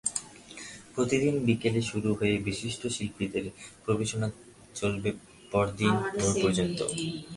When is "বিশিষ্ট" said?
2.47-2.81